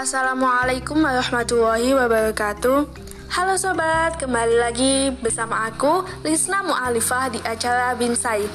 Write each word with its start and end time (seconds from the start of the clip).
Assalamualaikum 0.00 0.96
warahmatullahi 0.96 1.92
wabarakatuh. 1.92 2.88
Halo 3.36 3.54
sobat, 3.60 4.16
kembali 4.16 4.56
lagi 4.56 5.12
bersama 5.12 5.68
aku 5.68 6.08
Lisna 6.24 6.64
Mu'alifah 6.64 7.28
di 7.28 7.36
acara 7.44 7.92
Binsai. 8.00 8.48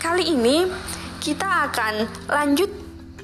Kali 0.00 0.32
ini 0.32 0.64
kita 1.20 1.68
akan 1.68 2.08
lanjut 2.32 2.72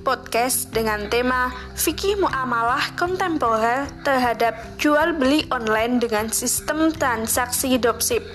podcast 0.05 0.77
dengan 0.77 1.09
tema 1.09 1.57
fikih 1.73 2.21
muamalah 2.21 2.93
kontemporer 3.01 3.89
terhadap 4.05 4.77
jual 4.77 5.17
beli 5.17 5.49
online 5.49 5.97
dengan 6.05 6.29
sistem 6.29 6.93
transaksi 6.93 7.81
dropship. 7.81 8.29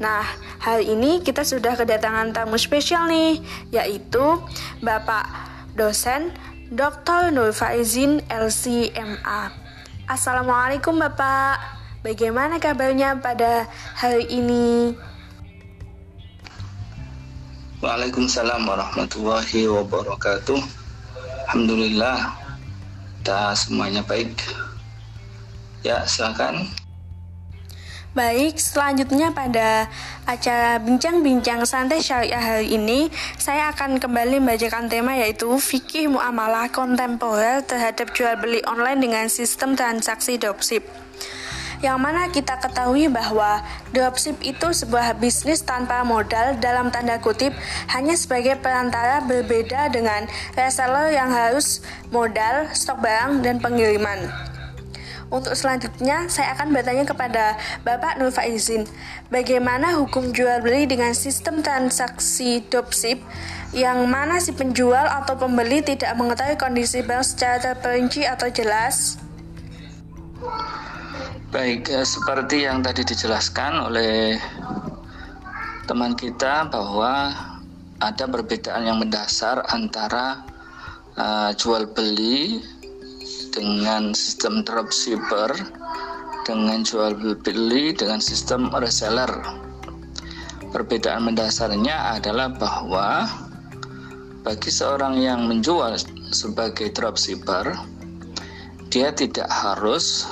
Nah, 0.00 0.24
hari 0.64 0.96
ini 0.96 1.20
kita 1.20 1.44
sudah 1.44 1.76
kedatangan 1.76 2.32
tamu 2.32 2.56
spesial 2.56 3.04
nih, 3.04 3.36
yaitu 3.68 4.40
Bapak 4.80 5.28
dosen 5.76 6.32
Dr. 6.66 7.30
Nur 7.30 7.54
Faizin 7.54 8.18
LCMA. 8.26 9.54
Assalamualaikum 10.10 10.98
Bapak, 10.98 11.62
bagaimana 12.02 12.58
kabarnya 12.58 13.22
pada 13.22 13.70
hari 13.94 14.26
ini? 14.26 14.98
Waalaikumsalam 17.78 18.66
warahmatullahi 18.66 19.70
wabarakatuh. 19.70 20.58
Alhamdulillah, 21.46 22.34
kita 23.22 23.54
semuanya 23.54 24.02
baik. 24.02 24.34
Ya, 25.86 26.02
silakan. 26.02 26.66
Baik, 28.16 28.56
selanjutnya 28.56 29.28
pada 29.28 29.92
acara 30.24 30.80
bincang-bincang 30.80 31.68
santai 31.68 32.00
syariah 32.00 32.40
hari 32.40 32.72
ini, 32.72 33.12
saya 33.36 33.68
akan 33.76 34.00
kembali 34.00 34.40
membacakan 34.40 34.88
tema 34.88 35.20
yaitu 35.20 35.52
fikih 35.60 36.08
muamalah 36.08 36.72
kontemporer 36.72 37.60
terhadap 37.68 38.16
jual 38.16 38.32
beli 38.40 38.64
online 38.64 39.04
dengan 39.04 39.28
sistem 39.28 39.76
transaksi 39.76 40.40
dropship. 40.40 40.88
Yang 41.84 41.98
mana 42.00 42.32
kita 42.32 42.56
ketahui 42.56 43.12
bahwa 43.12 43.60
dropship 43.92 44.40
itu 44.40 44.72
sebuah 44.72 45.20
bisnis 45.20 45.60
tanpa 45.60 46.00
modal 46.00 46.56
dalam 46.56 46.88
tanda 46.88 47.20
kutip 47.20 47.52
hanya 47.92 48.16
sebagai 48.16 48.56
perantara 48.56 49.28
berbeda 49.28 49.92
dengan 49.92 50.24
reseller 50.56 51.12
yang 51.12 51.28
harus 51.28 51.84
modal, 52.08 52.64
stok 52.72 52.96
barang, 53.04 53.44
dan 53.44 53.60
pengiriman. 53.60 54.55
Untuk 55.26 55.58
selanjutnya, 55.58 56.30
saya 56.30 56.54
akan 56.54 56.70
bertanya 56.70 57.02
kepada 57.02 57.58
Bapak 57.82 58.22
Nur 58.22 58.30
Faizin, 58.30 58.86
bagaimana 59.26 59.98
hukum 59.98 60.30
jual 60.30 60.62
beli 60.62 60.86
dengan 60.86 61.10
sistem 61.18 61.66
transaksi 61.66 62.62
dropship 62.70 63.18
yang 63.74 64.06
mana 64.06 64.38
si 64.38 64.54
penjual 64.54 65.02
atau 65.02 65.34
pembeli 65.34 65.82
tidak 65.82 66.14
mengetahui 66.14 66.54
kondisi 66.54 67.02
barang 67.02 67.26
secara 67.26 67.58
terperinci 67.58 68.22
atau 68.22 68.46
jelas? 68.54 69.18
Baik, 71.50 71.90
eh, 71.90 72.06
seperti 72.06 72.62
yang 72.62 72.86
tadi 72.86 73.02
dijelaskan 73.02 73.90
oleh 73.90 74.38
teman 75.90 76.14
kita 76.14 76.70
bahwa 76.70 77.34
ada 77.98 78.24
perbedaan 78.30 78.86
yang 78.86 78.98
mendasar 79.02 79.64
antara 79.72 80.44
uh, 81.16 81.50
jual 81.56 81.88
beli 81.90 82.60
dengan 83.50 84.12
sistem 84.12 84.60
dropshipper 84.60 85.50
dengan 86.46 86.86
jual 86.86 87.18
beli 87.42 87.90
dengan 87.90 88.22
sistem 88.22 88.70
reseller. 88.70 89.30
Perbedaan 90.70 91.26
mendasarnya 91.26 92.14
adalah 92.14 92.54
bahwa 92.54 93.26
bagi 94.46 94.70
seorang 94.70 95.18
yang 95.18 95.50
menjual 95.50 95.98
sebagai 96.30 96.94
dropshipper, 96.94 97.74
dia 98.92 99.10
tidak 99.10 99.50
harus 99.50 100.22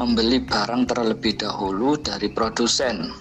membeli 0.00 0.40
barang 0.40 0.88
terlebih 0.88 1.36
dahulu 1.36 2.00
dari 2.00 2.32
produsen. 2.32 3.12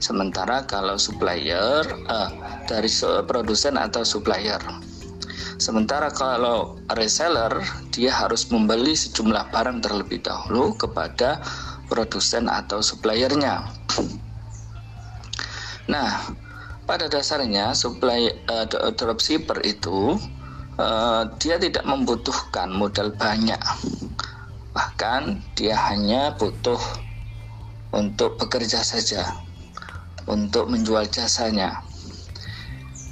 Sementara 0.00 0.64
kalau 0.68 1.00
supplier 1.00 1.84
eh, 1.88 2.30
dari 2.68 2.88
produsen 3.24 3.80
atau 3.80 4.04
supplier 4.04 4.89
Sementara 5.60 6.08
kalau 6.08 6.80
reseller 6.96 7.52
dia 7.92 8.08
harus 8.16 8.48
membeli 8.48 8.96
sejumlah 8.96 9.52
barang 9.52 9.84
terlebih 9.84 10.24
dahulu 10.24 10.72
kepada 10.72 11.44
produsen 11.84 12.48
atau 12.48 12.80
suppliernya. 12.80 13.68
Nah, 15.84 16.32
pada 16.88 17.12
dasarnya 17.12 17.76
supply 17.76 18.32
uh, 18.48 18.64
dropshipper 18.96 19.60
itu 19.68 20.16
uh, 20.80 21.28
dia 21.36 21.60
tidak 21.60 21.84
membutuhkan 21.84 22.72
modal 22.72 23.12
banyak. 23.12 23.60
Bahkan 24.72 25.44
dia 25.58 25.76
hanya 25.92 26.32
butuh 26.40 26.80
untuk 27.92 28.38
bekerja 28.40 28.80
saja, 28.80 29.34
untuk 30.24 30.70
menjual 30.70 31.04
jasanya. 31.10 31.82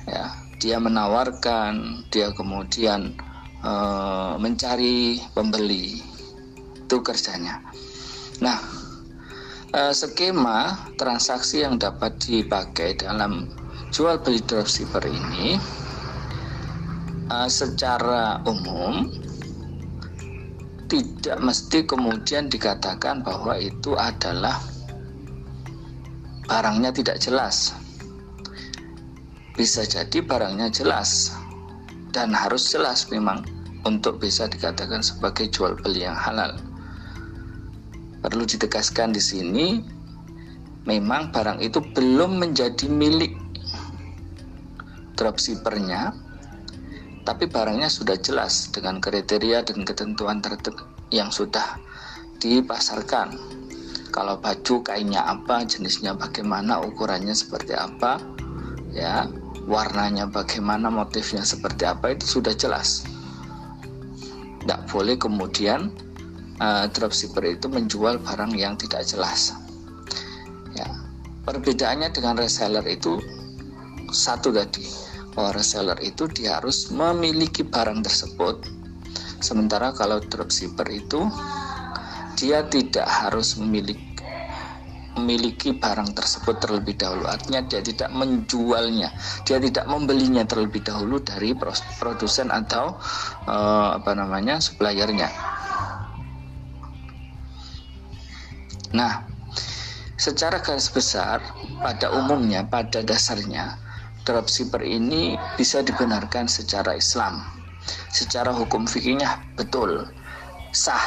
Ya, 0.08 0.37
dia 0.58 0.82
menawarkan, 0.82 2.04
dia 2.10 2.34
kemudian 2.34 3.14
e, 3.62 3.72
mencari 4.38 5.22
pembeli. 5.32 6.02
Itu 6.74 6.98
kerjanya. 7.00 7.62
Nah, 8.42 8.58
e, 9.70 9.80
skema 9.94 10.90
transaksi 10.98 11.62
yang 11.62 11.78
dapat 11.78 12.18
dipakai 12.18 12.98
dalam 12.98 13.46
jual 13.94 14.18
beli 14.20 14.42
dropshipper 14.42 15.06
ini 15.06 15.56
e, 17.30 17.36
secara 17.46 18.42
umum 18.44 19.06
tidak 20.88 21.38
mesti 21.38 21.84
kemudian 21.84 22.48
dikatakan 22.48 23.20
bahwa 23.20 23.60
itu 23.60 23.92
adalah 23.94 24.56
barangnya 26.48 26.90
tidak 26.96 27.20
jelas 27.20 27.76
bisa 29.58 29.82
jadi 29.82 30.22
barangnya 30.22 30.70
jelas 30.70 31.34
dan 32.14 32.30
harus 32.30 32.70
jelas 32.70 33.10
memang 33.10 33.42
untuk 33.82 34.22
bisa 34.22 34.46
dikatakan 34.46 35.02
sebagai 35.02 35.50
jual 35.50 35.74
beli 35.82 36.06
yang 36.06 36.14
halal. 36.14 36.54
Perlu 38.22 38.46
ditegaskan 38.46 39.10
di 39.10 39.18
sini, 39.18 39.82
memang 40.86 41.34
barang 41.34 41.58
itu 41.58 41.82
belum 41.82 42.38
menjadi 42.38 42.86
milik 42.86 43.34
dropshippernya, 45.18 46.14
tapi 47.26 47.50
barangnya 47.50 47.90
sudah 47.90 48.14
jelas 48.14 48.70
dengan 48.70 49.02
kriteria 49.02 49.66
dan 49.66 49.82
ketentuan 49.82 50.38
tertentu 50.38 50.86
yang 51.10 51.34
sudah 51.34 51.82
dipasarkan. 52.38 53.34
Kalau 54.14 54.38
baju 54.38 54.74
kainnya 54.86 55.26
apa, 55.26 55.66
jenisnya 55.66 56.14
bagaimana, 56.14 56.80
ukurannya 56.82 57.34
seperti 57.36 57.76
apa, 57.76 58.18
ya 58.90 59.28
warnanya 59.68 60.24
bagaimana, 60.32 60.88
motifnya 60.88 61.44
seperti 61.44 61.84
apa 61.84 62.16
itu 62.16 62.40
sudah 62.40 62.56
jelas. 62.56 63.04
Tidak 64.64 64.80
boleh 64.88 65.20
kemudian 65.20 65.92
uh, 66.58 66.88
dropshipper 66.88 67.44
itu 67.44 67.68
menjual 67.68 68.16
barang 68.24 68.56
yang 68.56 68.80
tidak 68.80 69.04
jelas. 69.04 69.52
Ya, 70.72 70.88
perbedaannya 71.44 72.08
dengan 72.16 72.40
reseller 72.40 72.84
itu 72.88 73.20
satu 74.08 74.48
tadi 74.50 74.88
bahwa 75.36 75.54
reseller 75.54 76.00
itu 76.00 76.24
dia 76.32 76.58
harus 76.58 76.88
memiliki 76.88 77.60
barang 77.60 78.00
tersebut. 78.00 78.64
Sementara 79.38 79.94
kalau 79.94 80.18
dropshipper 80.18 80.88
itu 80.90 81.28
dia 82.34 82.64
tidak 82.66 83.06
harus 83.06 83.54
memiliki 83.60 84.07
memiliki 85.18 85.74
barang 85.74 86.14
tersebut 86.14 86.62
terlebih 86.62 86.94
dahulu. 86.94 87.26
Artinya 87.26 87.66
dia 87.66 87.82
tidak 87.82 88.08
menjualnya, 88.14 89.10
dia 89.42 89.58
tidak 89.58 89.84
membelinya 89.90 90.46
terlebih 90.46 90.86
dahulu 90.86 91.18
dari 91.18 91.52
produsen 91.98 92.54
atau 92.54 92.94
uh, 93.50 93.98
apa 93.98 94.14
namanya 94.14 94.62
suppliernya. 94.62 95.26
Nah, 98.94 99.26
secara 100.16 100.62
garis 100.62 100.88
besar 100.88 101.42
pada 101.82 102.14
umumnya 102.14 102.64
pada 102.64 103.04
dasarnya 103.04 103.76
dropshipper 104.24 104.80
ini 104.80 105.36
bisa 105.60 105.84
dibenarkan 105.84 106.48
secara 106.48 106.96
Islam. 106.96 107.44
Secara 108.12 108.52
hukum 108.52 108.84
fikihnya 108.84 109.40
betul 109.56 110.08
sah 110.72 111.00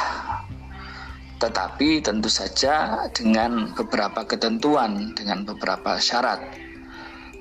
tetapi 1.42 1.98
tentu 1.98 2.30
saja 2.30 3.02
dengan 3.10 3.74
beberapa 3.74 4.22
ketentuan, 4.22 5.10
dengan 5.18 5.42
beberapa 5.42 5.98
syarat. 5.98 6.38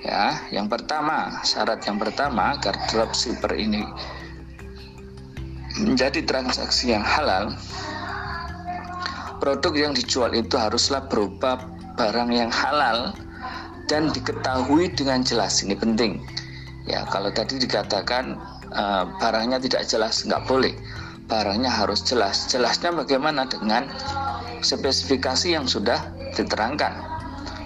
Ya, 0.01 0.42
yang 0.50 0.65
pertama, 0.65 1.45
syarat 1.45 1.86
yang 1.86 2.01
pertama 2.01 2.57
agar 2.57 2.74
dropshipper 2.89 3.53
ini 3.53 3.86
menjadi 5.77 6.25
transaksi 6.25 6.98
yang 6.98 7.06
halal, 7.06 7.53
produk 9.38 9.74
yang 9.77 9.94
dijual 9.94 10.33
itu 10.33 10.57
haruslah 10.57 11.06
berupa 11.06 11.62
barang 11.94 12.33
yang 12.33 12.50
halal 12.50 13.13
dan 13.86 14.09
diketahui 14.09 14.89
dengan 14.98 15.21
jelas. 15.21 15.62
Ini 15.62 15.77
penting. 15.77 16.18
Ya, 16.89 17.06
kalau 17.13 17.30
tadi 17.30 17.62
dikatakan 17.62 18.42
uh, 18.74 19.06
barangnya 19.21 19.62
tidak 19.62 19.86
jelas, 19.86 20.25
nggak 20.25 20.42
boleh 20.50 20.74
barangnya 21.31 21.72
harus 21.72 22.04
jelas. 22.04 22.51
Jelasnya 22.51 22.92
bagaimana 22.92 23.48
dengan 23.48 23.88
spesifikasi 24.60 25.56
yang 25.56 25.63
sudah 25.63 26.12
diterangkan. 26.36 26.92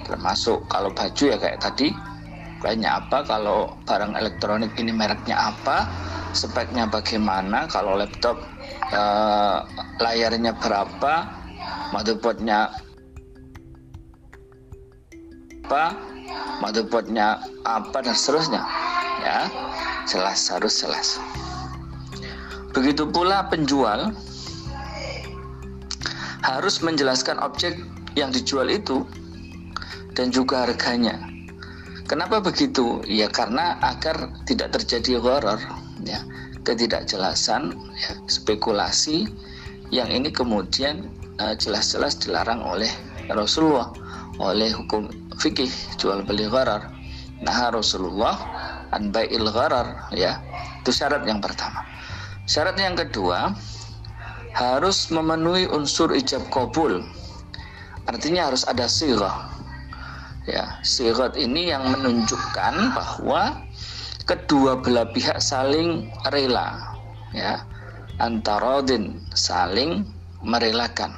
Termasuk 0.05 0.69
kalau 0.69 0.93
baju 0.93 1.23
ya 1.25 1.37
kayak 1.41 1.65
tadi, 1.65 1.89
kayaknya 2.61 3.01
apa, 3.01 3.25
kalau 3.25 3.73
barang 3.89 4.13
elektronik 4.13 4.69
ini 4.77 4.93
mereknya 4.93 5.33
apa, 5.33 5.89
speknya 6.37 6.85
bagaimana, 6.85 7.65
kalau 7.65 7.97
laptop 7.97 8.37
eh, 8.93 9.59
layarnya 9.97 10.53
berapa, 10.61 11.25
motherboardnya 11.89 12.69
apa, 15.65 15.97
motherboardnya 16.61 17.41
apa 17.65 17.97
dan 18.05 18.13
seterusnya. 18.13 18.61
Ya, 19.25 19.49
jelas 20.05 20.53
harus 20.53 20.77
jelas. 20.77 21.17
Begitu 22.75 23.07
pula 23.07 23.47
penjual 23.47 24.11
harus 26.43 26.75
menjelaskan 26.83 27.39
objek 27.39 27.79
yang 28.19 28.35
dijual 28.35 28.67
itu 28.67 29.07
dan 30.11 30.29
juga 30.29 30.67
harganya. 30.67 31.17
Kenapa 32.05 32.37
begitu? 32.43 33.01
Ya 33.09 33.31
karena 33.31 33.81
agar 33.81 34.29
tidak 34.45 34.77
terjadi 34.77 35.17
horor, 35.17 35.57
ya 36.05 36.21
ketidakjelasan, 36.61 37.73
ya, 37.97 38.11
spekulasi 38.29 39.25
yang 39.89 40.11
ini 40.13 40.29
kemudian 40.29 41.09
uh, 41.41 41.57
jelas-jelas 41.57 42.19
dilarang 42.21 42.61
oleh 42.61 42.91
Rasulullah, 43.31 43.89
oleh 44.37 44.69
hukum 44.69 45.09
fikih 45.41 45.71
jual 45.97 46.21
beli 46.27 46.45
gharar. 46.45 46.93
Nah 47.41 47.73
Rasulullah 47.73 48.37
an 48.93 49.09
bai'il 49.09 49.49
gharar, 49.49 50.11
ya 50.13 50.37
itu 50.85 50.93
syarat 50.93 51.25
yang 51.25 51.41
pertama. 51.41 51.94
Syarat 52.45 52.77
yang 52.77 52.93
kedua 52.93 53.57
harus 54.53 55.09
memenuhi 55.09 55.65
unsur 55.65 56.13
ijab 56.13 56.45
kabul. 56.53 57.01
Artinya 58.05 58.53
harus 58.53 58.63
ada 58.69 58.85
sirah. 58.85 59.49
Ya, 60.45 60.77
sirat 60.85 61.33
ini 61.41 61.73
yang 61.73 61.89
menunjukkan 61.89 62.93
bahwa 62.93 63.65
kedua 64.29 64.77
belah 64.77 65.09
pihak 65.09 65.41
saling 65.41 66.13
rela, 66.29 66.93
ya, 67.33 67.65
antarodin 68.21 69.17
saling 69.33 70.05
merelakan. 70.45 71.17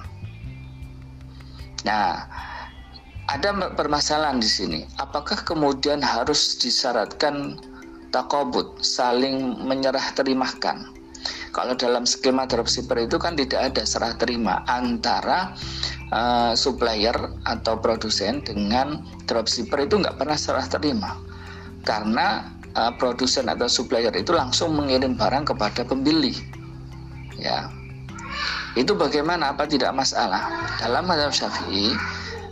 Nah, 1.83 2.23
ada 3.27 3.51
permasalahan 3.75 4.39
di 4.39 4.47
sini. 4.47 4.79
Apakah 4.95 5.43
kemudian 5.43 5.99
harus 5.99 6.55
disyaratkan 6.63 7.59
takobut, 8.15 8.79
saling 8.79 9.59
menyerah 9.67 10.15
terimakan? 10.15 10.96
Kalau 11.57 11.73
dalam 11.73 12.05
skema 12.05 12.45
dropshipper 12.45 13.09
itu 13.09 13.17
kan 13.17 13.33
tidak 13.33 13.73
ada 13.73 13.81
serah 13.81 14.13
terima 14.13 14.61
antara 14.69 15.57
uh, 16.13 16.53
supplier 16.53 17.17
atau 17.49 17.81
produsen 17.81 18.45
dengan 18.45 19.01
dropshipper 19.25 19.89
itu 19.89 19.97
nggak 19.97 20.21
pernah 20.21 20.37
serah 20.37 20.69
terima 20.69 21.17
karena 21.81 22.45
uh, 22.77 22.93
produsen 23.01 23.49
atau 23.49 23.65
supplier 23.65 24.13
itu 24.13 24.37
langsung 24.37 24.77
mengirim 24.77 25.17
barang 25.17 25.49
kepada 25.49 25.81
pembeli. 25.81 26.37
Ya, 27.41 27.73
itu 28.77 28.93
bagaimana? 28.93 29.57
Apa 29.57 29.65
tidak 29.65 29.97
masalah? 29.97 30.45
Dalam 30.77 31.09
mazhab 31.09 31.33
Syafi'i, 31.33 31.89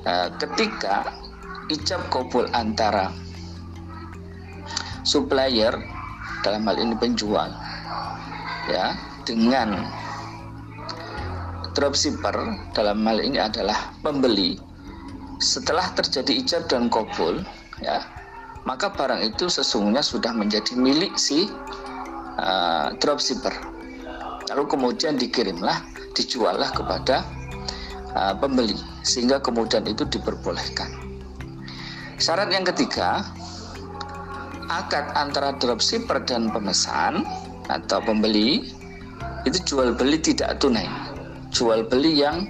uh, 0.09 0.33
ketika 0.41 1.13
ijab 1.69 2.01
kabul 2.09 2.49
antara 2.57 3.13
supplier 5.05 5.77
dalam 6.41 6.65
hal 6.65 6.81
ini 6.81 6.97
penjual 6.97 7.53
ya 8.69 8.97
dengan 9.25 9.85
dropshipper 11.75 12.35
dalam 12.71 13.03
hal 13.03 13.19
ini 13.19 13.38
adalah 13.38 13.94
pembeli. 14.01 14.57
Setelah 15.44 15.91
terjadi 15.91 16.31
ijab 16.31 16.63
dan 16.71 16.88
kabul 16.88 17.44
ya 17.83 18.00
maka 18.65 18.89
barang 18.89 19.21
itu 19.21 19.45
sesungguhnya 19.45 20.01
sudah 20.01 20.33
menjadi 20.33 20.73
milik 20.73 21.13
si 21.19 21.45
uh, 22.39 22.95
dropshipper. 22.97 23.53
Lalu 24.50 24.63
kemudian 24.69 25.19
dikirimlah 25.19 25.83
dijuallah 26.15 26.71
kepada 26.71 27.27
uh, 28.15 28.33
pembeli 28.39 28.79
sehingga 29.03 29.44
kemudian 29.44 29.85
itu 29.85 30.07
diperbolehkan. 30.07 30.89
Syarat 32.15 32.47
yang 32.50 32.63
ketiga 32.63 33.27
akad 34.71 35.13
antara 35.13 35.53
dropshipper 35.59 36.25
dan 36.25 36.50
pemesan 36.50 37.27
atau 37.69 38.00
pembeli 38.01 38.65
itu 39.45 39.57
jual 39.65 39.94
beli 39.94 40.17
tidak 40.21 40.57
tunai 40.57 40.85
jual 41.53 41.85
beli 41.85 42.21
yang 42.21 42.45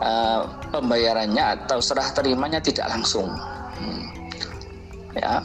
uh, 0.00 0.46
pembayarannya 0.70 1.60
atau 1.60 1.80
serah 1.80 2.08
terimanya 2.12 2.60
tidak 2.60 2.86
langsung 2.92 3.28
hmm. 3.80 4.04
ya 5.16 5.42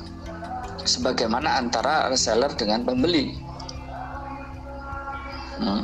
sebagaimana 0.86 1.60
antara 1.60 2.12
reseller 2.12 2.52
dengan 2.54 2.84
pembeli 2.84 3.34
hmm. 5.60 5.84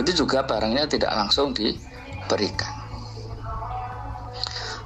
itu 0.00 0.24
juga 0.24 0.42
barangnya 0.42 0.88
tidak 0.88 1.12
langsung 1.12 1.52
diberikan 1.52 2.78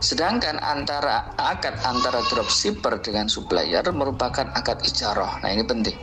Sedangkan 0.02 0.58
antara 0.58 1.30
akad 1.38 1.78
antara 1.86 2.18
dropshipper 2.26 2.98
dengan 3.06 3.30
supplier 3.30 3.86
merupakan 3.94 4.50
akad 4.50 4.82
ijaroh. 4.82 5.30
Nah 5.40 5.54
ini 5.54 5.62
penting. 5.62 5.94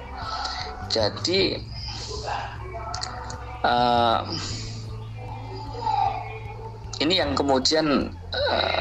Jadi 0.89 1.53
uh, 3.61 4.25
ini 6.99 7.13
yang 7.21 7.37
kemudian 7.37 8.09
uh, 8.33 8.79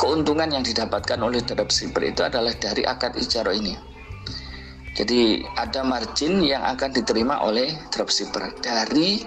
keuntungan 0.00 0.48
yang 0.48 0.64
didapatkan 0.64 1.20
oleh 1.20 1.44
dropshipper 1.44 2.08
itu 2.08 2.24
adalah 2.24 2.56
dari 2.56 2.82
akad 2.88 3.14
ijaroh 3.20 3.52
ini. 3.52 3.76
Jadi 4.92 5.40
ada 5.56 5.84
margin 5.84 6.44
yang 6.44 6.64
akan 6.64 6.92
diterima 6.92 7.44
oleh 7.44 7.72
dropshipper 7.92 8.60
dari 8.60 9.24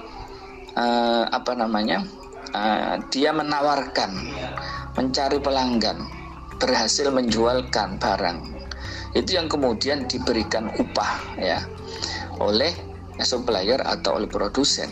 uh, 0.78 1.26
apa 1.30 1.54
namanya 1.58 2.06
uh, 2.54 3.02
dia 3.14 3.34
menawarkan, 3.34 4.12
mencari 4.98 5.38
pelanggan, 5.42 6.06
berhasil 6.58 7.10
menjualkan 7.10 7.98
barang. 7.98 8.40
Itu 9.16 9.40
yang 9.40 9.48
kemudian 9.48 10.06
diberikan 10.12 10.70
upah 10.76 11.40
ya 11.40 11.64
oleh 12.40 12.74
supplier 13.24 13.80
atau 13.84 14.20
oleh 14.20 14.28
produsen. 14.28 14.92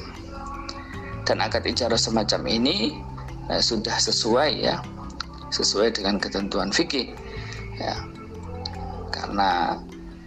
Dan 1.23 1.39
akad 1.39 1.63
ijarah 1.63 1.99
semacam 1.99 2.47
ini 2.51 2.99
eh, 3.51 3.63
sudah 3.63 3.95
sesuai 3.95 4.51
ya, 4.59 4.79
sesuai 5.51 5.95
dengan 5.95 6.19
ketentuan 6.19 6.71
fikih 6.71 7.15
ya. 7.79 7.95
Karena 9.11 9.79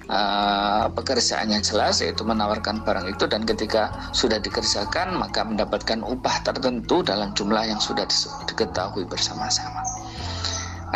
eh, 0.08 0.85
pekerjaannya 0.92 1.61
jelas 1.61 2.00
yaitu 2.00 2.25
menawarkan 2.25 2.80
barang 2.85 3.12
itu 3.12 3.25
dan 3.28 3.44
ketika 3.44 3.92
sudah 4.16 4.40
dikerjakan 4.40 5.20
maka 5.20 5.44
mendapatkan 5.44 6.00
upah 6.00 6.44
tertentu 6.44 7.04
dalam 7.04 7.32
jumlah 7.37 7.64
yang 7.68 7.80
sudah 7.80 8.08
diketahui 8.49 9.04
bersama-sama. 9.04 9.85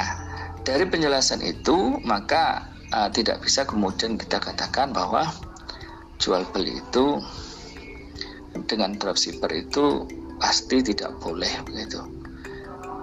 Nah, 0.01 0.11
dari 0.65 0.89
penjelasan 0.89 1.45
itu 1.45 2.01
maka 2.09 2.65
uh, 2.95 3.09
tidak 3.13 3.43
bisa 3.45 3.67
kemudian 3.67 4.17
kita 4.17 4.39
katakan 4.39 4.95
bahwa 4.95 5.29
jual 6.21 6.45
beli 6.53 6.79
itu 6.79 7.19
dengan 8.69 8.95
dropshipper 8.95 9.51
itu 9.51 10.05
pasti 10.37 10.85
tidak 10.85 11.17
boleh 11.19 11.51
begitu. 11.65 12.05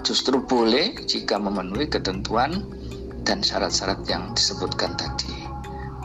Justru 0.06 0.40
boleh 0.40 0.96
jika 1.04 1.36
memenuhi 1.36 1.90
ketentuan 1.90 2.64
dan 3.28 3.44
syarat-syarat 3.44 4.08
yang 4.08 4.32
disebutkan 4.32 4.96
tadi. 4.96 5.36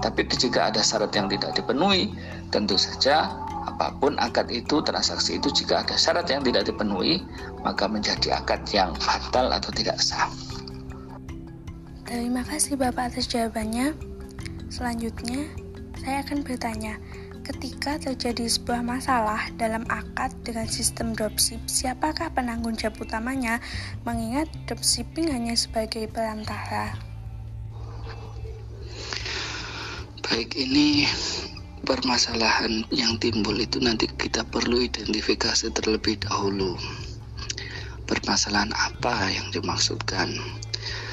Tapi 0.02 0.26
jika 0.26 0.74
ada 0.74 0.82
syarat 0.82 1.14
yang 1.14 1.30
tidak 1.30 1.54
dipenuhi, 1.54 2.10
tentu 2.50 2.74
saja 2.74 3.30
apa 3.62 3.94
pun 4.02 4.18
akad 4.18 4.50
itu, 4.50 4.82
transaksi 4.82 5.38
itu 5.38 5.46
jika 5.54 5.86
ada 5.86 5.94
syarat 5.94 6.26
yang 6.26 6.42
tidak 6.42 6.66
dipenuhi, 6.66 7.22
maka 7.62 7.86
menjadi 7.86 8.42
akad 8.42 8.66
yang 8.74 8.90
fatal 8.98 9.54
atau 9.54 9.70
tidak 9.70 10.02
sah. 10.02 10.26
Terima 12.02 12.42
kasih 12.42 12.74
Bapak 12.74 13.14
atas 13.14 13.30
jawabannya. 13.30 13.94
Selanjutnya, 14.66 15.46
saya 16.02 16.26
akan 16.26 16.42
bertanya, 16.42 16.98
ketika 17.46 17.94
terjadi 17.94 18.50
sebuah 18.50 18.82
masalah 18.82 19.46
dalam 19.54 19.86
akad 19.86 20.34
dengan 20.42 20.66
sistem 20.66 21.14
dropship, 21.14 21.62
siapakah 21.70 22.26
penanggung 22.34 22.74
jawab 22.74 23.06
utamanya 23.06 23.62
mengingat 24.02 24.50
dropshipping 24.66 25.30
hanya 25.30 25.54
sebagai 25.54 26.10
perantara? 26.10 26.98
Baik, 30.26 30.58
ini 30.58 31.06
permasalahan 31.86 32.82
yang 32.90 33.14
timbul 33.22 33.54
itu 33.54 33.78
nanti 33.78 34.10
kita 34.10 34.42
perlu 34.42 34.82
identifikasi 34.82 35.70
terlebih 35.70 36.18
dahulu. 36.18 36.74
Permasalahan 38.10 38.74
apa 38.74 39.30
yang 39.30 39.54
dimaksudkan? 39.54 40.34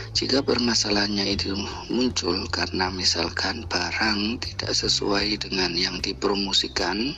Jika 0.09 0.41
permasalahannya 0.41 1.37
itu 1.37 1.53
muncul 1.93 2.49
karena 2.49 2.89
misalkan 2.89 3.63
barang 3.69 4.41
tidak 4.41 4.73
sesuai 4.73 5.37
dengan 5.37 5.69
yang 5.77 6.01
dipromosikan, 6.01 7.13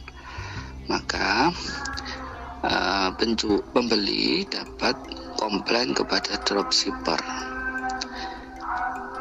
maka 0.92 1.56
uh, 2.68 3.10
pembeli 3.72 4.44
dapat 4.52 5.00
komplain 5.40 5.96
kepada 5.96 6.36
dropshipper. 6.44 7.22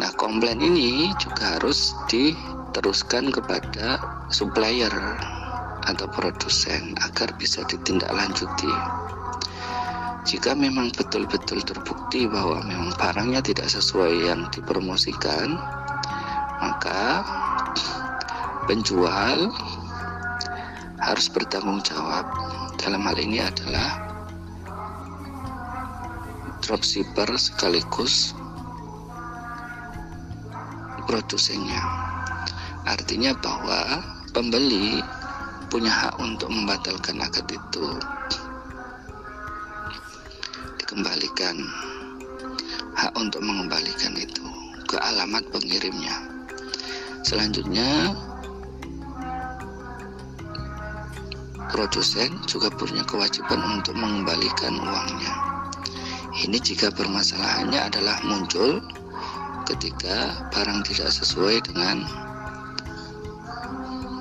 Nah, 0.02 0.10
komplain 0.18 0.58
ini 0.58 1.14
juga 1.22 1.60
harus 1.60 1.94
diteruskan 2.10 3.30
kepada 3.30 4.02
supplier 4.34 4.92
atau 5.86 6.06
produsen 6.10 6.98
agar 7.00 7.32
bisa 7.38 7.64
ditindaklanjuti. 7.70 8.72
Jika 10.20 10.52
memang 10.52 10.92
betul-betul 10.92 11.64
terbukti 11.64 12.28
bahwa 12.28 12.60
memang 12.68 12.92
barangnya 13.00 13.40
tidak 13.40 13.72
sesuai 13.72 14.28
yang 14.28 14.44
dipromosikan, 14.52 15.56
maka 16.60 17.24
penjual 18.68 19.48
harus 21.00 21.26
bertanggung 21.32 21.80
jawab. 21.80 22.28
Dalam 22.76 23.00
hal 23.08 23.16
ini 23.16 23.40
adalah 23.40 24.12
dropshipper 26.60 27.32
sekaligus 27.40 28.36
produsennya. 31.08 31.80
Artinya 32.84 33.32
bahwa 33.40 34.04
pembeli 34.36 35.00
punya 35.72 35.90
hak 35.90 36.14
untuk 36.20 36.52
membatalkan 36.52 37.24
akad 37.24 37.48
itu 37.48 37.86
dikembalikan. 40.90 41.54
Hak 42.98 43.14
untuk 43.14 43.38
mengembalikan 43.46 44.10
itu 44.18 44.42
ke 44.90 44.98
alamat 44.98 45.46
pengirimnya. 45.54 46.10
Selanjutnya 47.22 48.10
produsen 51.70 52.34
juga 52.50 52.74
punya 52.74 53.06
kewajiban 53.06 53.62
untuk 53.70 53.94
mengembalikan 53.94 54.82
uangnya. 54.82 55.34
Ini 56.42 56.58
jika 56.58 56.90
permasalahannya 56.90 57.86
adalah 57.86 58.18
muncul 58.26 58.82
ketika 59.70 60.50
barang 60.50 60.82
tidak 60.90 61.14
sesuai 61.14 61.62
dengan 61.70 62.02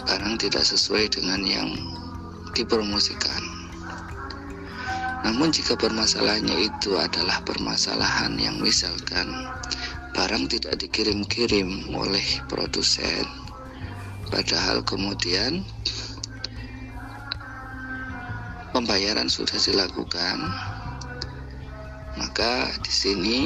barang 0.05 0.38
tidak 0.38 0.69
sesuai 0.69 1.09
dengan 1.17 1.41
yang 1.41 1.73
dipromosikan. 2.53 3.49
Namun 5.19 5.51
jika 5.51 5.75
permasalahannya 5.75 6.69
itu 6.71 6.95
adalah 6.95 7.43
permasalahan 7.43 8.39
yang 8.39 8.55
misalkan 8.63 9.27
barang 10.15 10.47
tidak 10.51 10.79
dikirim-kirim 10.79 11.91
oleh 11.91 12.23
produsen. 12.47 13.27
Padahal 14.29 14.85
kemudian 14.85 15.65
pembayaran 18.69 19.27
sudah 19.27 19.57
dilakukan 19.57 20.38
maka 22.19 22.67
di 22.83 22.91
sini 22.93 23.38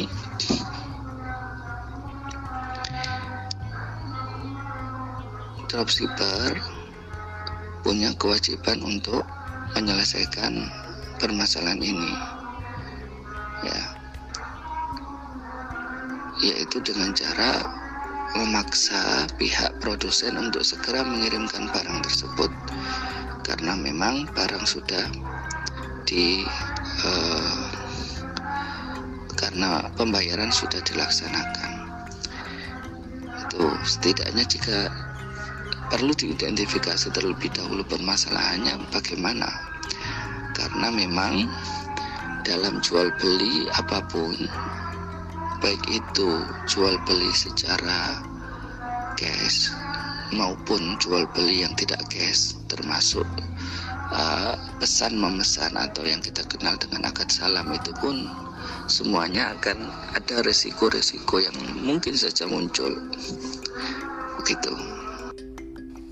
dropshipper 5.70 6.58
punya 7.82 8.12
kewajiban 8.18 8.82
untuk 8.82 9.24
menyelesaikan 9.74 10.83
permasalahan 11.24 11.80
ini. 11.80 12.12
Ya. 13.64 13.82
Yaitu 16.44 16.84
dengan 16.84 17.16
cara 17.16 17.64
memaksa 18.36 19.32
pihak 19.40 19.80
produsen 19.80 20.36
untuk 20.36 20.68
segera 20.68 21.08
mengirimkan 21.08 21.72
barang 21.72 22.04
tersebut. 22.04 22.52
Karena 23.48 23.80
memang 23.80 24.28
barang 24.36 24.68
sudah 24.68 25.08
di 26.04 26.44
eh, 27.08 27.68
karena 29.40 29.88
pembayaran 29.96 30.52
sudah 30.52 30.84
dilaksanakan. 30.84 31.72
Itu 33.48 33.64
setidaknya 33.88 34.44
jika 34.44 34.92
perlu 35.94 36.10
diidentifikasi 36.16 37.12
terlebih 37.14 37.54
dahulu 37.54 37.86
permasalahannya 37.86 38.82
bagaimana 38.90 39.46
karena 40.64 40.88
memang 40.96 41.52
dalam 42.48 42.80
jual 42.80 43.12
beli 43.20 43.68
apa 43.76 44.00
pun 44.08 44.32
baik 45.60 45.84
itu 45.92 46.30
jual 46.72 46.96
beli 47.04 47.28
secara 47.36 48.24
cash 49.20 49.76
maupun 50.32 50.96
jual 51.04 51.28
beli 51.36 51.68
yang 51.68 51.76
tidak 51.76 52.00
cash 52.08 52.56
termasuk 52.72 53.28
uh, 54.16 54.56
pesan 54.80 55.20
memesan 55.20 55.76
atau 55.76 56.08
yang 56.08 56.24
kita 56.24 56.48
kenal 56.48 56.80
dengan 56.80 57.12
akad 57.12 57.28
salam 57.28 57.68
itu 57.76 57.92
pun 58.00 58.24
semuanya 58.88 59.52
akan 59.60 59.92
ada 60.16 60.40
resiko-resiko 60.48 61.44
yang 61.44 61.56
mungkin 61.84 62.16
saja 62.16 62.48
muncul. 62.48 62.92
Begitu 64.40 65.03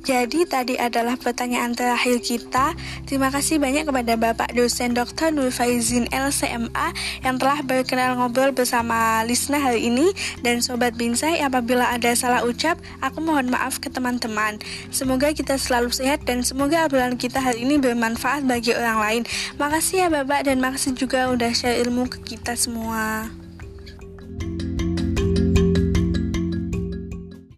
jadi 0.02 0.50
tadi 0.50 0.82
adalah 0.82 1.14
pertanyaan 1.14 1.78
terakhir 1.78 2.26
kita. 2.26 2.74
Terima 3.06 3.30
kasih 3.30 3.62
banyak 3.62 3.86
kepada 3.86 4.18
Bapak 4.18 4.50
dosen 4.58 4.98
Dr. 4.98 5.30
Nur 5.30 5.54
Faizin 5.54 6.10
LCMA 6.10 6.90
yang 7.22 7.38
telah 7.38 7.62
berkenal 7.62 8.18
ngobrol 8.18 8.50
bersama 8.50 9.22
Lisna 9.30 9.62
hari 9.62 9.94
ini 9.94 10.10
dan 10.42 10.66
Sobat 10.66 10.98
Binsai 10.98 11.46
apabila 11.46 11.86
ada 11.94 12.18
salah 12.18 12.42
ucap, 12.42 12.82
aku 12.98 13.22
mohon 13.22 13.54
maaf 13.54 13.78
ke 13.78 13.94
teman-teman. 13.94 14.58
Semoga 14.90 15.30
kita 15.38 15.62
selalu 15.62 15.94
sehat 15.94 16.26
dan 16.26 16.42
semoga 16.42 16.90
obrolan 16.90 17.22
kita 17.22 17.38
hari 17.38 17.62
ini 17.62 17.78
bermanfaat 17.78 18.42
bagi 18.50 18.74
orang 18.74 18.98
lain. 18.98 19.22
Makasih 19.62 20.06
ya 20.06 20.08
Bapak 20.10 20.50
dan 20.50 20.58
makasih 20.58 20.98
juga 20.98 21.30
udah 21.30 21.54
share 21.54 21.78
ilmu 21.78 22.10
ke 22.10 22.36
kita 22.36 22.58
semua. 22.58 23.41